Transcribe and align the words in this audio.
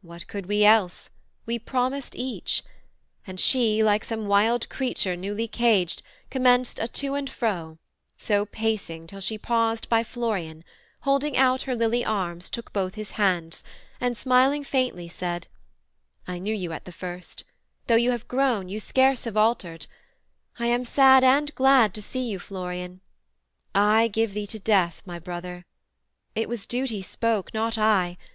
What 0.00 0.26
could 0.28 0.46
we 0.46 0.64
else, 0.64 1.10
we 1.44 1.58
promised 1.58 2.14
each; 2.16 2.62
and 3.26 3.38
she, 3.38 3.82
Like 3.84 4.02
some 4.02 4.26
wild 4.26 4.66
creature 4.70 5.14
newly 5.14 5.46
caged, 5.46 6.00
commenced 6.30 6.78
A 6.78 6.88
to 6.88 7.12
and 7.14 7.28
fro, 7.28 7.76
so 8.16 8.46
pacing 8.46 9.06
till 9.06 9.20
she 9.20 9.36
paused 9.36 9.90
By 9.90 10.02
Florian; 10.02 10.64
holding 11.00 11.36
out 11.36 11.60
her 11.64 11.76
lily 11.76 12.02
arms 12.02 12.48
Took 12.48 12.72
both 12.72 12.94
his 12.94 13.10
hands, 13.20 13.62
and 14.00 14.16
smiling 14.16 14.64
faintly 14.64 15.06
said: 15.06 15.48
'I 16.26 16.38
knew 16.38 16.54
you 16.54 16.72
at 16.72 16.86
the 16.86 16.90
first: 16.90 17.44
though 17.88 17.94
you 17.94 18.10
have 18.12 18.26
grown 18.26 18.70
You 18.70 18.80
scarce 18.80 19.24
have 19.24 19.36
altered: 19.36 19.86
I 20.58 20.68
am 20.68 20.86
sad 20.86 21.22
and 21.22 21.54
glad 21.54 21.92
To 21.92 22.00
see 22.00 22.26
you, 22.26 22.38
Florian. 22.38 23.02
I 23.74 24.08
give 24.10 24.32
thee 24.32 24.46
to 24.46 24.58
death 24.58 25.02
My 25.04 25.18
brother! 25.18 25.66
it 26.34 26.48
was 26.48 26.64
duty 26.64 27.02
spoke, 27.02 27.52
not 27.52 27.76
I. 27.76 28.16